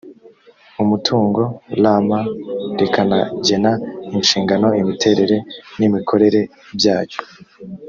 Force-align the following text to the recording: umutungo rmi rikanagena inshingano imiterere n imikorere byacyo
umutungo 0.83 1.41
rmi 1.81 2.19
rikanagena 2.79 3.71
inshingano 4.17 4.67
imiterere 4.81 5.37
n 5.79 5.81
imikorere 5.87 6.39
byacyo 6.77 7.21